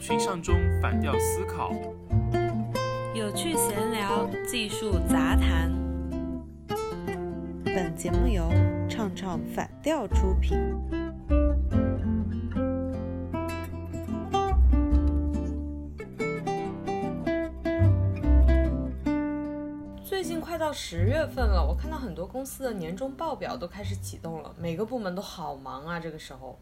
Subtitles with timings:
[0.00, 1.72] 群像中反调思考，
[3.14, 5.70] 有趣闲聊，技术杂谈。
[7.66, 8.50] 本节目由
[8.88, 10.56] 唱唱反调出品。
[20.02, 26.00] 最近快到十月份了，我看到很多公司的年终报表都开始启动了，每个部门都好忙啊。
[26.00, 26.58] 这个时候，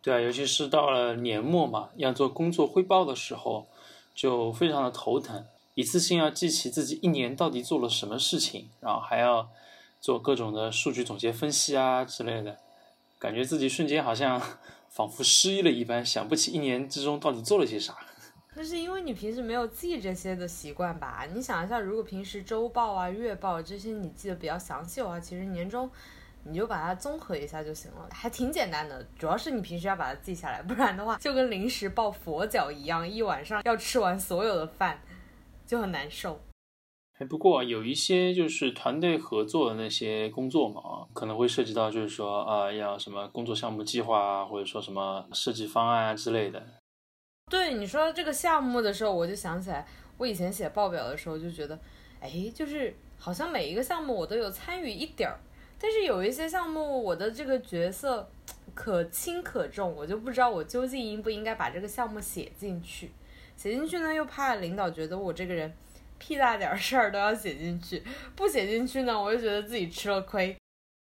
[0.00, 3.66] 对啊，尤其是到了年末嘛，要做工作汇报的时候，
[4.14, 9.48] 就非常的头疼，一次性要记起自己一年到底做了什么事情，然后还要
[10.00, 12.56] 做各种的数据总结分析啊之类的，
[13.18, 14.40] 感觉自己瞬间好像
[14.88, 17.96] 仿佛失忆了一般，想不起一年之中到底做了些啥。
[18.56, 21.24] 那是因为你平时没有记这些的习惯吧？
[21.32, 25.88] 你想一下，如果平时周报啊、月报这些你记得比较详细的话，其实年终
[26.44, 29.04] 你就把它综合一下就行了，还挺简单的。
[29.18, 35.00] 主要是你平时要把它记下来，不然的话就跟临时抱佛脚一样，一晚上要吃完所有的饭，
[35.66, 36.40] 就很难受。
[37.18, 46.64] 哎，不过有一些就是团队合作的那些工作嘛，啊，可能会涉及到就是说啊，要什么工作项目计划啊，或者说什么设计方案啊之类的。
[47.50, 49.84] 对你说这个项目的时候，我就想起来，
[50.16, 51.76] 我以前写报表的时候就觉得，
[52.20, 55.40] 哎，就是好像每一个项目我都有参与一点儿，
[55.80, 58.28] 但是有一些项目我的这个角色
[58.74, 63.12] 可轻可重，我就不知道我究竟应不应该把这个项目写进去。
[63.56, 65.72] 写进去呢，又怕领导觉得我这个人
[66.18, 68.02] 屁大点事儿都要写进去，
[68.36, 70.56] 不写进去呢，我就觉得自己吃了亏。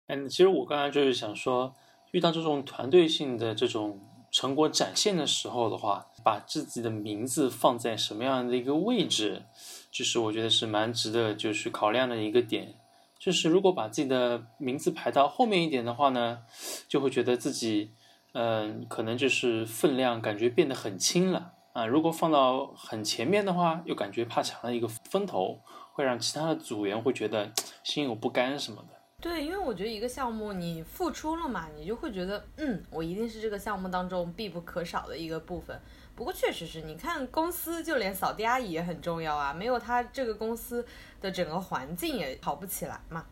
[0.07, 1.73] 嗯，其实我刚才就是想说，
[2.11, 9.43] 遇到这种团队性的这种成果展现的时候的话，把自己的名字放在什么样的一个位置，
[9.89, 12.75] 就是我觉得是蛮值得就是考量的一个点。
[13.21, 16.39] 就是如果把自己的名字排到后面一点的话呢，
[16.87, 17.93] 就会觉得自己，
[18.33, 21.85] 嗯，可能就是分量感觉变得很轻了啊。
[21.85, 25.61] 如果放到很前面的话，又感觉怕抢了一个风头，
[25.93, 27.51] 会让其他的组员会觉得
[27.83, 28.97] 心有不甘什么的。
[29.21, 35.79] 对，因为我觉得一个项目你付出了嘛，你就会觉得，嗯，我一定是这个项目当中必不可少的一个部分。
[36.15, 40.85] 不过确实是你看公司，就连扫地阿姨也很重要啊，没有她这个公司
[41.19, 43.25] 的整个环境也好不起来嘛。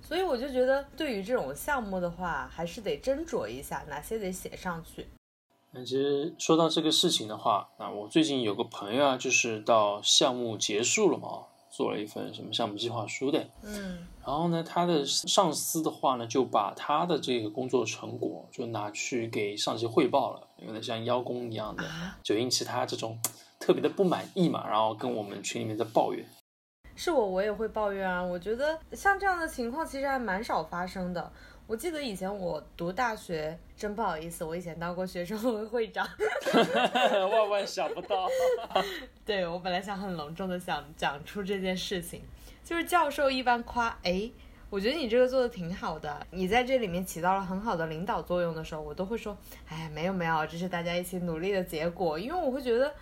[0.00, 5.08] 所以我就觉得，对于这种项目的话，还是得斟酌一下哪些得写上去。
[5.72, 11.47] 那其实说到这个事情的话，那我最近有个朋友啊，就是到项目结束了嘛，
[11.78, 21.84] 做了一份什么项目计划书的，嗯，然后呢，他的上司的话呢，就把他的这个工作成果就拿去给上级汇报了，有点像邀功一样的，
[22.20, 23.16] 就引起他这种
[23.60, 26.26] 特别的不满意嘛，然后跟我们群里面在抱怨。
[26.96, 28.20] 是我，我也会抱怨啊。
[28.20, 31.32] 我觉得像这样的情况其实还蛮少发生的。
[31.68, 36.08] 我记得以前我读大学，真不好意思，我以前当过学生会会长。
[37.30, 38.26] 万万想不到。
[39.22, 42.22] 对我本来想很隆重的想讲出这件事情，
[42.64, 44.30] 就是教授一般夸，哎，
[44.70, 49.36] 我觉得你这个做的挺好的，你在这里面起到了很好的领导作用的时候，我都会说，
[49.68, 52.94] 哎，没有没有，这是大家一起努力的结果，因为我会觉得，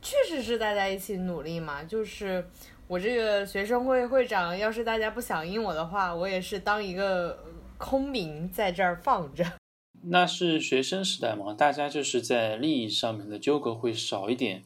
[0.00, 2.48] 确实是大家一起努力嘛，就是
[2.86, 7.36] 我这个学生会会长，要是大家不响应我的话，我也是当一个
[7.80, 9.44] 空名在这儿放着。
[10.04, 14.62] 那是学生时代嘛，大家就是在利益上面的纠葛会少一点，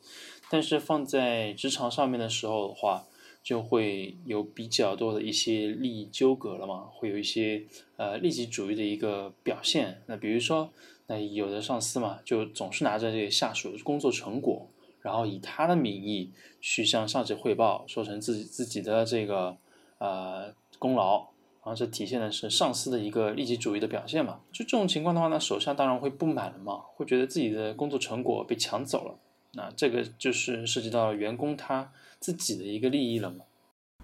[0.51, 3.07] 但是放在职场上面的时候的话，
[3.43, 7.65] 就会有比较多的一些利益纠葛了嘛，会有一些
[7.97, 10.03] 呃利己主义的一个表现。
[10.07, 10.71] 那比如说，
[11.09, 14.69] 那有的上司嘛，就总是拿着这个下属的工作成果，
[15.01, 19.57] 然后以他的名义去向上级汇报，说成自己自己的这个
[19.99, 21.34] 呃功劳。
[21.65, 24.41] 然后这体现的是上司的一个利己主义的表现嘛？
[24.53, 29.15] 就这种情况的话呢，手下当然会不满了嘛，会觉得自己的工作成果被抢走了。
[29.55, 33.45] 那这个就是涉及到员工他自己的一个利益了嘛？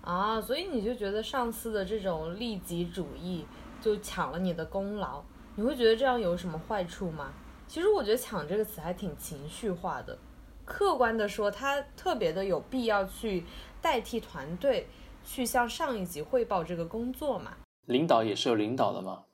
[0.01, 3.45] 啊，所以你就觉得上司的这种利己主义
[3.79, 5.23] 就抢了你的功劳，
[5.57, 7.35] 你会觉得这样有什么坏处吗？
[7.69, 10.19] 其实我觉得“抢”这个词还挺情绪化的。
[10.65, 13.45] 客观的说，他特别的有必要去
[13.83, 14.89] 代替团队。
[15.25, 17.57] 去向上一级汇报这个工作嘛？
[17.87, 19.25] 领导也是有领导的嘛。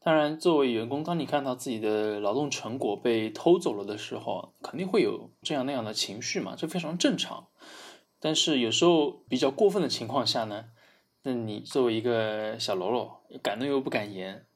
[0.00, 7.48] 当然，作为员工，当你看到自己的劳动成果被偷走了的时候，肯定会有这样那样的情绪嘛，这非常正常。
[8.20, 10.66] 但是有时候比较过分的情况下呢，
[11.22, 14.46] 那你作为一个小喽啰，敢怒又不敢言。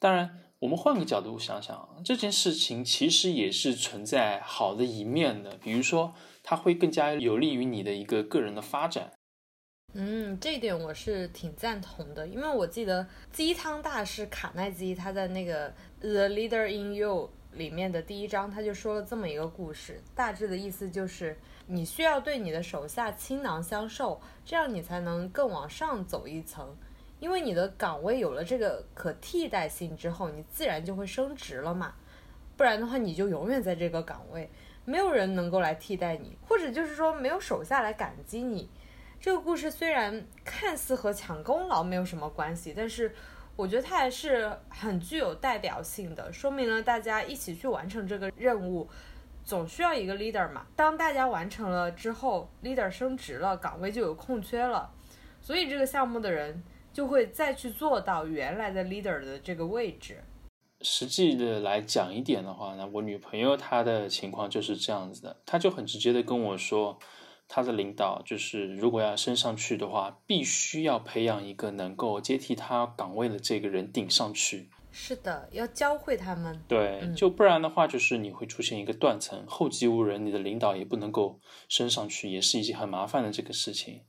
[0.00, 9.12] 当然，我们换个角度想想，这件事情其实也是存在好的一面的，比如说，它会更加有利于你的一个个人的发展。
[9.92, 15.68] 嗯，这一点我是挺赞同的，因为我记得鸡汤大师卡耐基他在那个
[16.00, 17.28] 《The Leader in You》
[17.58, 26.76] 里面的第一章，他就说了这么一个故事，大致的意思就是你需要对你的手下倾囊相授，这样你才能更往上走一层。
[27.18, 31.94] 因为你的岗位有了这个可替代性之后，你自然就会升职了嘛。
[32.56, 34.48] 不然的话，你就永远在这个岗位，
[34.84, 38.70] 没有人能够来替代你，或者就是说没有手下来感激你。
[39.20, 43.14] 这个故事虽然看似和抢功劳没有什么关系，但是
[43.54, 48.88] 我觉得它还是很具有代表性的，说明了大家一起去完成这个任务，
[49.44, 50.66] 总需要一个 leader 嘛。
[50.74, 54.90] 当大家完成了之后，leader 升职了，岗位就有空缺了，
[55.38, 60.24] 所以这个项目的人就会再去做到原来的 leader 的这个位置。
[60.80, 66.98] 实际的来讲一点的话呢，我女朋友她的情况就是这样子的，她就很直接的跟我说。
[67.52, 74.70] 他的领导就是，如果要升上去的话，必须要培养一个能够接替他岗位的这个人顶上去。
[74.92, 76.62] 是的，要教会他们。
[76.68, 84.02] 对，就不然的话，就是你会出现一个断层，后继无人，你的领导也不能够升上去，也是一件很麻烦的这个事情。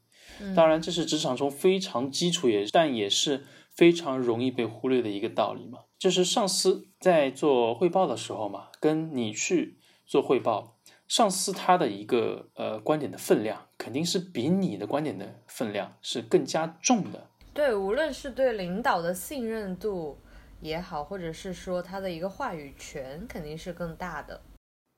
[0.56, 3.44] 当然，这是职场中非常基础，也但也是
[3.76, 5.80] 非常容易被忽略的一个道理嘛。
[5.98, 10.78] 就是上司在做汇报的时候嘛，跟你去做汇报。
[11.12, 17.28] 上司他的一个呃观点的分量，肯定是比你的观点的分量是更加重的。
[17.54, 20.18] 对，无论是对领导的信任度
[20.62, 24.42] 也好，或者是说他的一个话语权，肯定是更大的。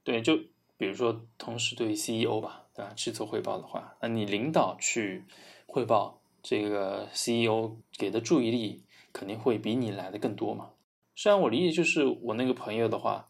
[0.03, 0.37] 对，就
[0.77, 2.93] 比如说同时对 CEO 吧，对吧？
[2.95, 5.23] 去做汇报的话，那你领导去
[5.65, 10.73] 汇报，这个 CEO 给的注意力肯定会比你来的更多嘛。
[11.15, 13.29] 虽然我理解，就是我那个朋友的话。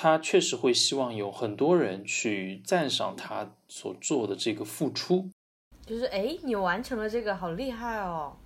[0.00, 5.28] 他确实会希望有很多人去赞赏他所做的这个付出，
[5.84, 8.36] 就是哎，你完成了这个，好厉害哦，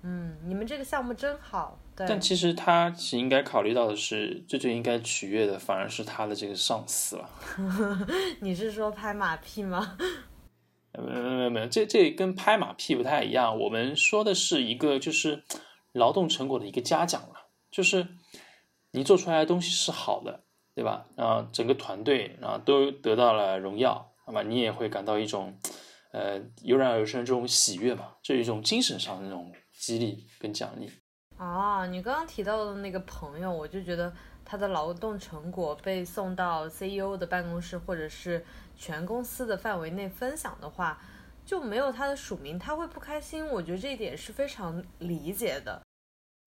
[0.00, 1.78] 嗯，你们这个项目真好。
[1.94, 2.06] 对。
[2.08, 7.28] 但其实他其实应该考虑到的是，最最应该取悦的反而是他的这个上司了。
[8.40, 9.98] 你是说拍马屁吗？
[10.98, 13.58] 没有没有没有，这这跟拍马屁不太一样。
[13.60, 15.42] 我们说的是一个就是
[15.92, 18.08] 劳动成果的一个嘉奖了，就是
[18.92, 20.44] 你做出来的东西是好的。
[20.74, 21.04] 对吧？
[21.16, 25.54] 然后整个团队，然后都得到了荣耀，那么你也会感到一种，
[26.12, 30.90] 呃，油然而生这种喜悦嘛，这一种精神上的那种激励跟奖励。
[31.36, 34.10] 啊，你刚刚提到的那个朋友，我就觉得
[34.46, 38.42] 他的劳动成果被送到 CEO 的办公室，或者是
[38.74, 40.98] 全公司的范围内分享的话，
[41.44, 43.46] 就没有他的署名，他会不开心。
[43.46, 45.82] 我觉得这一点是非常理解的。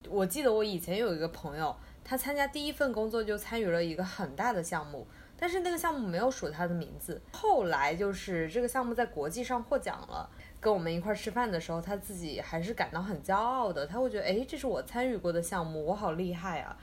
[0.08, 1.76] 我记得我以前有一个朋友。
[2.08, 5.04] 他参加第一份工作就参与了一个很大的项目，
[5.36, 7.20] 但是那个项目没有署他的名字。
[7.32, 10.30] 后来就是这个项目在国际上获奖了，
[10.60, 13.84] 跟我们一块吃饭的时候，他自己还是感到很骄傲的。
[13.84, 16.78] 他会觉得，哎，这是我参与过的项目，我好厉害啊！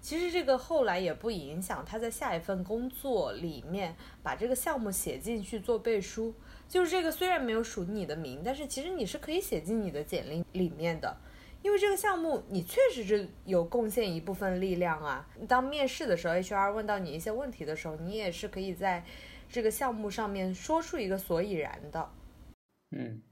[0.00, 3.94] 其实这个后来也不影响他在下一份工作里面
[4.24, 6.34] 把这个项目写进去做背书。
[6.68, 11.16] 就是这个虽然没有署你的名，但是其实你是可以写进你的简历里面的。
[11.64, 15.26] 因为这个项目，你确实是有贡献一部分力量啊。
[15.48, 19.02] 当面试的时候，HR 问到你一些问题的时候，你也是可以在
[19.48, 22.10] 这个项目上面说出一个所以然的。
[22.90, 23.22] 嗯，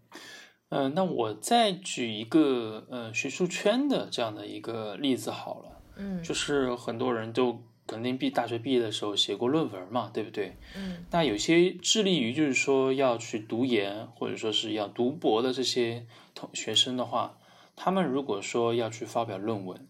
[0.70, 5.82] 呃，那我再举一个呃学术圈的这样的一个例子好了。
[5.96, 10.56] 嗯，就是很多人都肯定毕大学毕业的时候写过论文嘛，对不对？
[10.74, 17.36] 嗯，那有些致力于就是说要去读研或者说是要读博的这些同学生的话。
[17.74, 19.88] 他们如果说要去发表论文，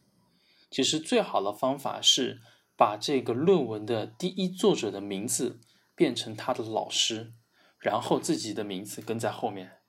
[0.70, 2.40] 其实最好的方法是
[2.76, 5.60] 把这个论文的第一作者的名字
[5.94, 7.34] 变成他的老师，
[7.78, 9.81] 然后自己的名字跟在后面。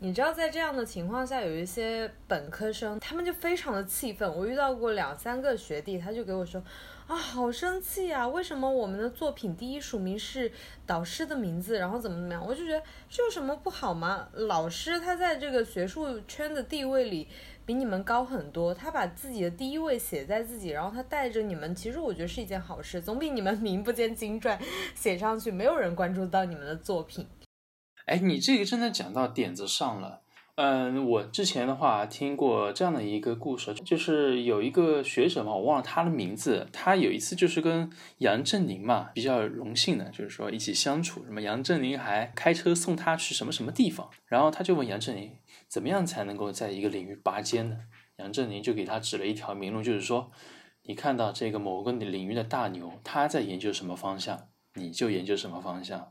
[0.00, 4.32] 你知道，在这样的情况下，有一些本科生，他们就非常的气愤。
[4.32, 6.62] 我遇到过两三个学弟，他就给我说。
[7.08, 8.28] 啊，好生气啊！
[8.28, 10.52] 为什么我们的作品第一署名是
[10.86, 12.46] 导师的名字，然后怎么怎么样？
[12.46, 14.28] 我就觉得这有什么不好吗？
[14.34, 17.26] 老师他在这个学术圈的地位里
[17.64, 24.60] 比你们高很多，他把自己的第一位写在自己，然后他带着你们，其实我觉得是一件好事，总比你们名不见经传
[24.94, 27.26] 写上去，没有人关注到你们的作品。
[28.08, 30.22] 哎，你这个真的讲到点子上了。
[30.56, 36.66] 嗯，我之前的话听过这样的一个故事，就是有一个学者嘛，我忘了他的名字。
[36.72, 37.88] 他有一次就是跟
[38.18, 41.24] 杨振宁嘛比较荣幸的，就是说一起相处。
[41.24, 45.30] 什么杨振宁还开车送他去什么什么地方，然后他就问杨振宁
[45.68, 47.76] 怎么样才能够在一个领域拔尖呢？
[48.16, 50.32] 杨振宁就给他指了一条明路，就是说
[50.82, 56.10] 你看到这个某个领域的大牛他在研究什么方向，你就研究什么方向。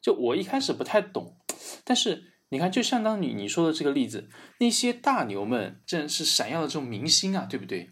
[0.00, 1.36] 就我一开始不太懂，
[1.84, 2.24] 但是。
[2.50, 7.90] 你看，就相当于你说的这个例子，那些大牛们真是闪耀的这种明星啊，对不对？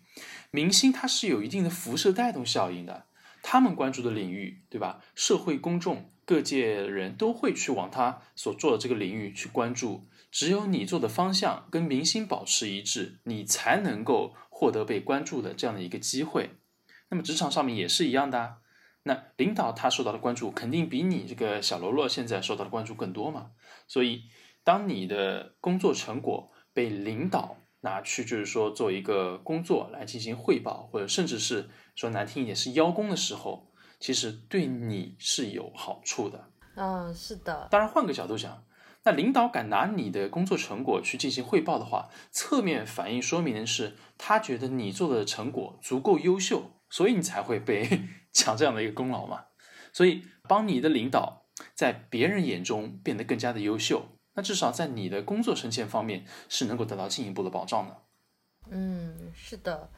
[0.51, 3.05] 明星他是有一定的辐射带动效应的，
[3.43, 5.05] 他们关注的领域，对吧？
[5.15, 10.07] 社会公众各界人都会去往他所做的这个领域去关注。
[10.31, 16.53] 只有你做的方向跟明星保持一致，你才能够获得被关注的这样的一个机会。
[17.11, 18.57] 那么职场上面也是一样的，
[19.07, 23.53] 那领导他受到的关注肯定比你这个小喽啰现在受到的关注更多嘛。
[23.87, 24.25] 所以，
[24.65, 33.71] 当你的工作成果被领导拿去，就是说做一个工作来进行汇报，或者甚至是说难听一点是邀功的时候，
[34.01, 36.51] 其实对你是有好处的。
[36.75, 37.69] 嗯，是的。
[37.71, 38.65] 当然，换个角度讲。
[39.05, 49.45] 那领导敢拿你的工作成果去进行汇报的话，侧面反映说明的是，他觉得你做的成果足够优秀，所以你才会被 抢这样的一个功劳嘛。
[49.93, 51.43] 所以，帮你的领导
[51.75, 58.03] 在别人眼中变得更加的优秀，那至少在你的工作升迁方面是能够得到进一步的保障的。
[58.71, 59.91] 嗯，是的。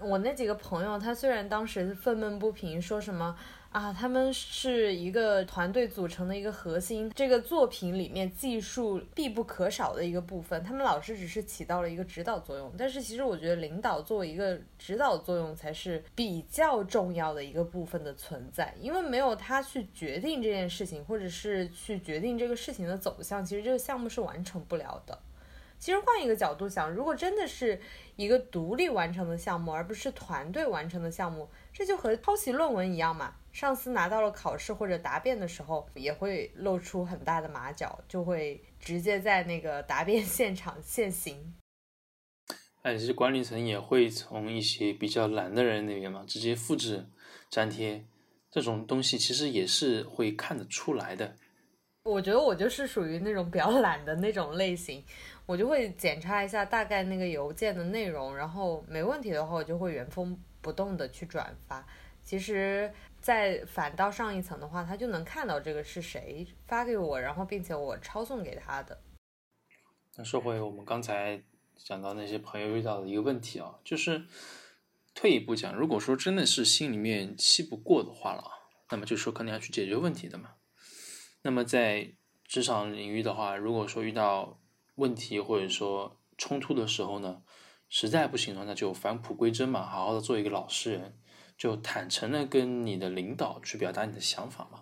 [0.00, 3.36] 我那几个朋友，他虽然当时愤懑不平，说什么。
[3.70, 10.60] 啊，他们是一个团队组成的一个核心，这个作品里面技术必不可少的一个部分。
[10.64, 25.16] 他们老师只是起到了一个指导作用，但是其实我觉得领导作为一个指导作用才是比较重要的一个部分的存在，因为没有他去决定这件事情，或者是去决定这个事情的走向，其实这个项目是完成不了的。
[25.80, 27.80] 其实换一个角度想，如果真的是
[28.14, 33.34] 一个独立完成的项目，而不是团队完成的项目，这就和抄袭论文一样嘛。
[33.50, 41.54] 上司拿到了考试或者答辩的时候，也会露出很大的马脚，就会直接在那个答辩 现场现行。
[42.82, 47.06] 哎，其实管理层也会从一些比较懒的人那边嘛，直接复制
[47.50, 48.04] 粘贴
[48.50, 51.36] 这种东西，其实也是会看得出来的。
[52.04, 55.04] 我觉得我就是属于那种比较懒的那种类型，
[55.50, 61.84] 我就会检查一下大概那个邮件的内容，然后没问题的话，我就会原封不动的去转发。
[62.22, 62.92] 其实。
[63.20, 68.98] 在反到上一层的话，他就能看到这个是谁发给我，然后并且我抄送给他的。
[70.16, 71.42] 那说回我们刚才
[71.76, 74.24] 讲到那些朋友遇到的一个问题啊，就是
[75.14, 78.42] 退一步讲，如果说真的是心里面气不过的话了，
[78.90, 80.54] 那么就说肯定要去解决问题的嘛。
[81.42, 82.14] 那么在
[82.46, 84.58] 职场领域的话，如果说遇到
[85.00, 87.42] 问题或者说冲突的时候呢，
[87.88, 91.16] 实在不行了，那就返璞归真嘛，好好的做一个老实人。
[91.58, 94.80] 就坦诚的跟你的领导去表达你的想法嘛，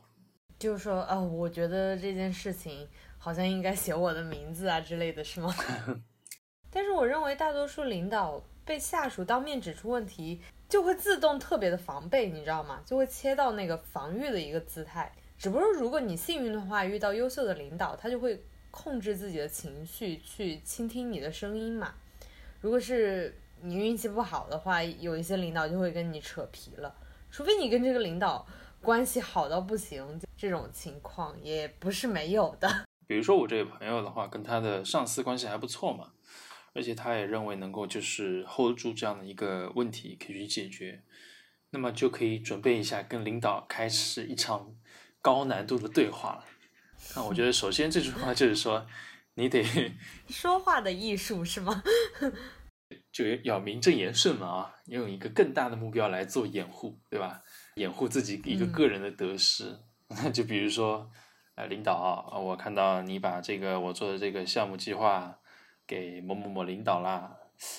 [0.61, 2.87] 就是说，啊，我觉得这件事情
[3.19, 5.53] 好像应该写我的名字啊之类的是吗？
[6.71, 12.81] 但是我认为大多数领导被下属当面指出问题，就会自动特别的防备，你知道吗？
[12.87, 15.13] 就会切到那个防御的一个姿态。
[15.37, 21.95] 只不过如果你幸运的话，遇到优秀的领导，他就会控制自己的情绪，去倾听你的声音嘛。
[22.61, 23.35] 如果是。
[23.61, 26.95] 你运气不好的话，有一些领导就会跟你扯皮了。
[27.29, 28.47] 除非你跟这个领导
[28.81, 32.85] 关系好到不行，这种情况也不是没有的。
[33.09, 36.13] 比如说我这位朋友的话，跟他的上司关系还不错嘛，
[36.73, 41.03] 而且他也认为能够就是 hold 住这样的一个问题可以去解决，
[41.71, 44.73] 那么就可以准备一下跟领导开始一场
[45.21, 46.45] 高难度的对话了。
[47.17, 48.87] 那我觉得首先这句话就是说，
[49.35, 49.63] 你得
[50.29, 51.83] 说话的艺术是吗？
[53.13, 57.43] 就要名正言顺嘛啊，用一个更大的目标来做掩护，对吧？
[57.75, 59.79] 掩护自己一个个人的得失。
[60.33, 61.11] 就比如说，
[61.55, 65.39] 呃，领导啊，我看到你把这个我做的这个项目计划
[65.87, 67.37] 给某某某领导啦，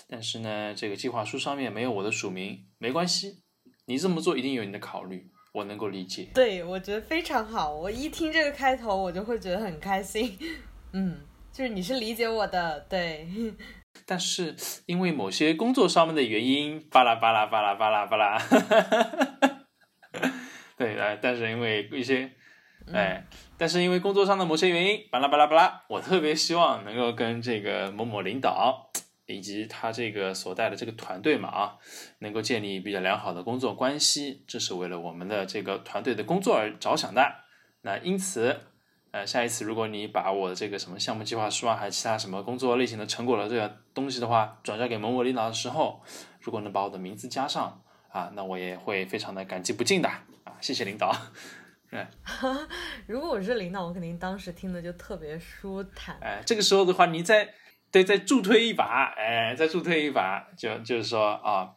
[0.07, 3.41] 但是呢，这个计划书上面没有我的署名，没关系，
[3.85, 6.27] 你这么做一定有你的考虑，我能够理解。
[6.33, 7.73] 对，我觉得非常好。
[7.73, 10.37] 我一听这个开头，我就会觉得很开心。
[10.93, 11.17] 嗯，
[11.51, 13.27] 就是你是理解我的，对。
[14.05, 18.39] 但是因为某些工作上面的原因，巴拉巴拉巴拉巴拉巴拉，
[20.77, 22.31] 对，哎，但是因为一些，
[22.93, 23.25] 哎，
[23.57, 28.89] 但是因为工作上的某些原因，巴拉巴拉巴拉，我特别希望能够跟这个某某领导
[29.35, 31.77] 以及他这个所带的这个团队嘛啊，
[32.19, 37.21] 能够建立比较良好的工作关系，这是为了我们的这个团队的工作而着想的。
[37.81, 38.59] 那因此。
[39.11, 45.99] 呃，下一次如果你把我的这个什么项目计划书啊，还有其他什么工作类型的成果的这个东西的话，转交给某某领导的时候，
[46.39, 47.81] 如果能把我的名字加上
[48.11, 50.07] 啊，那我也会非常的感激不尽的
[50.43, 51.11] 啊，谢谢领导。
[51.89, 52.05] 对，
[53.07, 56.15] 如果我是领导，我肯定当时听的就特别舒坦。
[56.21, 57.51] 哎，这个时候的话，你再
[57.91, 61.73] 对再助推一把，哎，再助推一把，就就是说啊，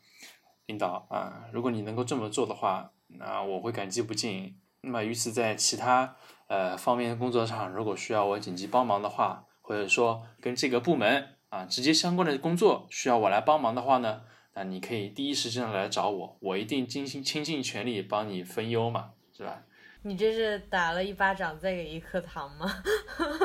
[0.66, 4.58] 领导啊，如果你能够这么做的话，那我会感激不尽。
[4.82, 6.16] 那么，于此在其他。
[6.48, 14.20] 呃，方面的工作上如果需要我紧急帮忙的话，或者说跟这个部门啊直接相关的工作需要我来帮忙的话呢，
[14.52, 19.62] 那你可以第一时间来找我，我一定尽心倾尽全力帮你分忧嘛，是吧？
[20.02, 22.66] 你这是打了一巴掌再给一颗糖吗？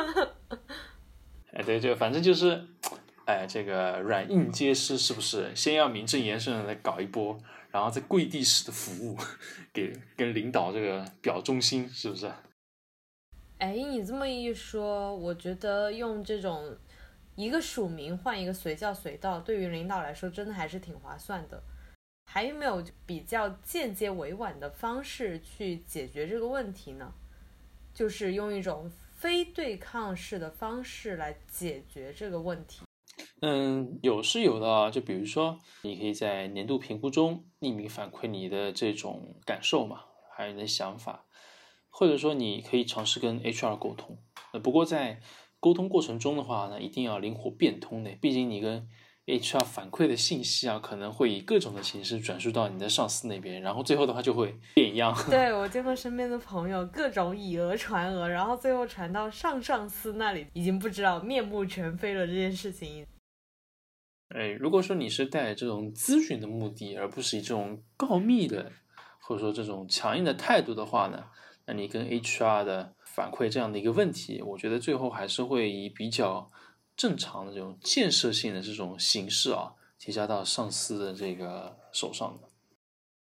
[1.58, 2.68] 哎，对，就反正就是，
[3.26, 5.56] 哎，这个软硬皆施，是不是？
[5.56, 7.36] 先要名正言顺的来搞一波，
[7.72, 9.18] 然后再跪地式的服务，
[9.74, 12.32] 给跟领导这个表忠心，是不是？
[13.58, 16.78] 哎，你这么一说，我觉得用这种
[17.34, 21.64] 一个署名换一个随叫随到，对于领导来说真的还是挺划算的。
[22.32, 27.12] 还有没有比较间接委婉的方式去解决这个问题呢？
[27.96, 32.82] 就是用一种非对抗式的方式来解决这个问题。
[33.42, 40.04] 嗯，有是有的啊，就比如说，你可以在年度评估中匿名反馈你的这种感受嘛，
[40.36, 41.26] 还有你的想法，
[41.90, 44.20] 或者说你可以尝试跟 HR 沟通。
[44.54, 45.20] 呃，不过在
[45.60, 48.88] 沟通过程中的话呢，一定要灵活变通的，毕竟你跟
[49.28, 55.14] HR 反馈的信息啊，可能会以各种的形式转述到你的上司那边，然后最后的话就会变样。
[55.30, 62.26] 对我见过身边的朋友，各种以讹传讹，然后最后传到上上司那里，已经不知道面目全非了。
[62.26, 63.06] 这件事情，
[64.30, 68.72] 哎，如果说你是带着这种咨询的目的，而不是以这种告密的，
[69.20, 71.26] 或者说这种强硬的态度的话呢，
[71.66, 76.50] 那你跟 HR 的反馈这样的一个问题，我觉得最后还是会以比较
[76.98, 82.50] 正常的这种建设性的这种形式啊，提交到上司的这个手上的。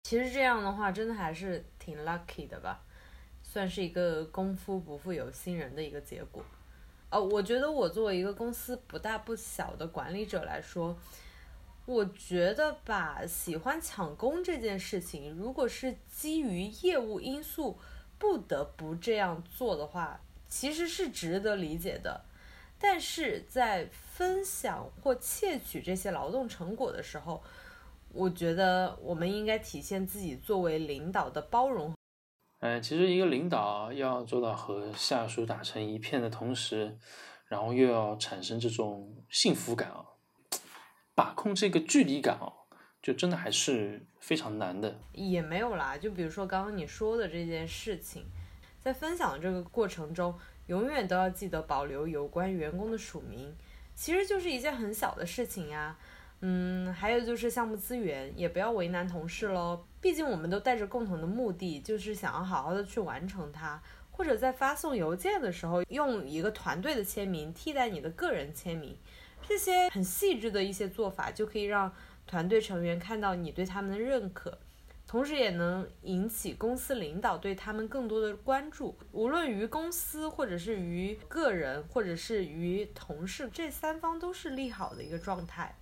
[0.03, 2.83] 其实这样的话，真的还是挺 lucky 的吧，
[3.41, 6.43] 算是一个功夫不负有心人的一个结果。
[7.09, 10.97] 哦，我觉得我作为一个公司不大不小的管理者来说，
[11.85, 17.77] 我觉得吧，喜欢抢功这件事情，如果是基于业务因素
[18.17, 22.25] 不得不这样做的话，其实是值得理解的。
[22.81, 27.43] 但是在分享或窃取这些劳动成果的时候，
[28.11, 31.93] 我觉得我们应该体现自己作为领导的包容。
[32.59, 36.97] 嗯，其实一个领导要做到和下属打成一片的同时，
[37.45, 40.05] 然后又要产生这种幸福感啊，
[41.15, 42.51] 把控这个距离感啊，
[43.01, 44.99] 就真的还是非常难的。
[45.13, 48.25] 也没有啦，就比如说刚刚你说的这件事情，
[48.79, 53.55] 在分享的这个过程中，永远都要记得保留有关员工的署名，
[53.95, 55.97] 其实就是一件很小的事情呀。
[56.41, 59.85] 嗯，还有就是项目资源，也不要为难同事喽。
[59.99, 63.81] 毕竟我们都带着共同的目的，就是想要好好的去完成它。
[64.09, 68.95] 或者在发送邮件的时候，用一个团队的签名替代你的个人签名，
[69.47, 71.91] 这些很细致的一些做法，就可以让
[72.27, 74.57] 团队成员看到你对他们的认可，
[75.11, 78.97] 同时也能引起公司领导对他们更多的关注。
[79.11, 85.77] 无论于公司，或者是于个人，或者是于同事，这三方都是利好的一个状态。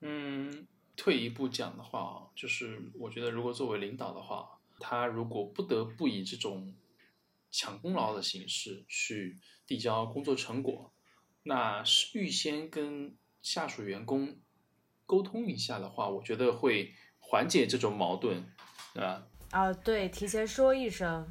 [0.00, 0.66] 嗯，
[0.96, 6.74] 退一步讲的话，就是我觉得如果作为领导的话，他如果不得不以这种
[7.52, 10.92] 抢功劳的形式去递交工作成果，
[11.44, 14.36] 那是预先跟下属员工
[15.06, 16.92] 沟通一下的话，我觉得会
[17.30, 18.42] 缓解这种矛盾，
[18.94, 19.22] 对吧？
[19.50, 21.30] 啊，对，提前说一声，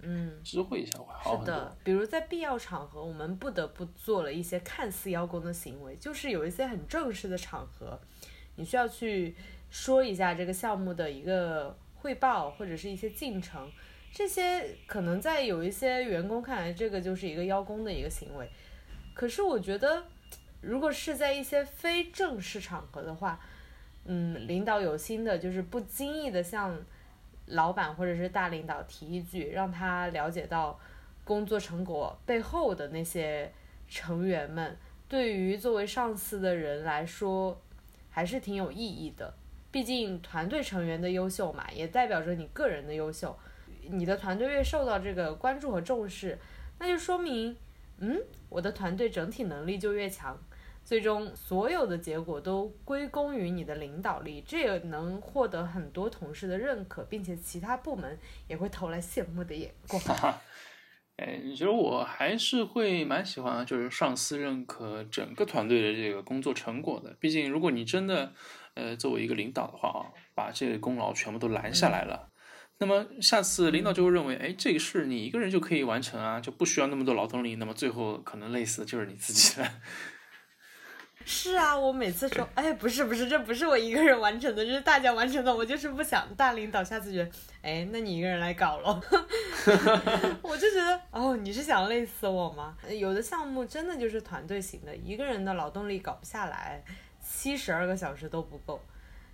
[0.00, 1.38] 嗯，知会一下会好。
[1.38, 8.00] 是的，比如在必要场合，我们不得不做了一些看似邀功的行为，就是有一些很正式的场合，
[8.56, 9.36] 你需要去
[9.68, 13.70] 说一下这个项目的一个汇报或者是一些进程，
[14.12, 18.48] 这些可能在有一些员工看来，这个就是一个邀功的一个行为。
[19.14, 20.04] 可是我觉得，
[20.62, 23.38] 如果是在一些非正式场合的话，
[24.06, 26.78] 嗯，领导有心的，就是不经意的向
[27.46, 30.78] 老板或者是大领导提一句，让他了解到
[31.24, 33.50] 工作成果背后的那些
[33.88, 34.76] 成员们，
[35.08, 37.60] 对于作为上司的人来说，
[38.10, 39.34] 还是挺有意义的。
[39.70, 43.36] 毕竟团队成员的优秀嘛，也代表着你个人的优秀。
[43.88, 46.38] 你的团队越受到这个关注和重视，
[46.78, 47.56] 那就说明，
[47.98, 50.38] 嗯，我的团队整体能力就越强。
[50.84, 60.02] 最终所有的结果都归功于你的领导力，这也能获得很多同事的认可，并且其他部门也会投来羡慕的眼光。
[61.16, 67.16] 哎，其实我还是会蛮喜欢，就是上司认可整个团队的这个工作成果的。
[67.20, 68.32] 毕竟，如果你真的，
[68.74, 72.30] 呃，作为一个领导的话啊，把这个功劳全部都拦下来了，
[72.78, 77.54] 那么下次领导就会认为，哎，这个事你一个人就可以完成啊，就不需要那么多劳动力。
[77.54, 79.70] 那么最后可能累死的就是你自己了。
[81.26, 85.54] 是啊，我每次说，哎，不是不是，这不是我一个人完成的，这是大家完成的。
[85.54, 87.30] 我就是不想大领导下次觉得，
[87.62, 89.02] 哎，那你一个人来搞咯。
[90.42, 92.76] 我就觉得，哦，你是想累死我吗？
[92.90, 96.84] 有的项目真的就是团队型的，一个人的劳动力搞不下来，
[97.22, 98.80] 七十二个小时都不够。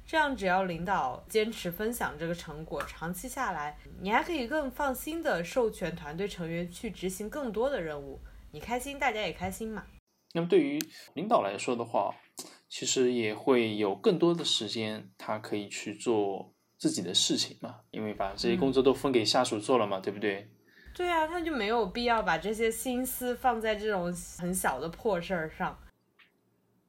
[0.07, 8.21] 这样只要领导坚持分享这个成果，长期下来，你还可以更放心的授权团队成员去执行更多的任务。
[8.53, 9.85] 你开心，大家也开心嘛。
[10.33, 10.79] 那么对于
[11.15, 12.15] 领导来说的话，
[12.69, 20.49] 其实也会有更多的时间，他可以去做自己的事情嘛，因为把这些工作都分给下属做了嘛，对不对？
[20.95, 25.79] 对啊，他就没有必要把这些心思放在这种很小的破事儿上。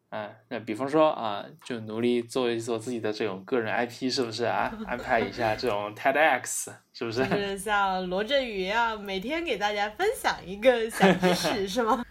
[0.09, 4.71] 啊，那比方说啊，就努力做一做自己的这种个人 IP，是不是啊？
[4.85, 7.25] 安排一下这种 TEDx，是不是？
[7.27, 12.03] 就是像罗振宇一样，每天给大家分享一个小知识，是吗？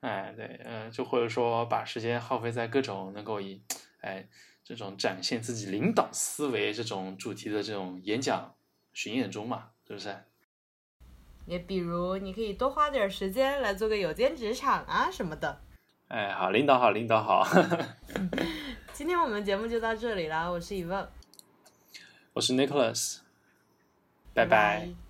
[0.00, 3.62] 哎，对，嗯，就或者说把时间耗费在各种能够以，
[4.00, 4.28] 哎，
[4.64, 8.54] 这种展现自己领导思维这种主题的这种演讲
[8.92, 10.16] 巡演中嘛，是不是？
[11.46, 15.60] 也比如，你可以多花点时间来做个有兼职场啊什么的。
[16.08, 17.46] 哎，好，领导好，领导好。
[18.92, 21.08] 今天我们节目就到这里了，我是 Evan，
[22.32, 23.18] 我是 Nicholas，
[24.32, 25.09] 拜拜拜